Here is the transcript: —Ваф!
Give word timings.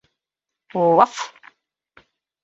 —Ваф! 0.97 1.15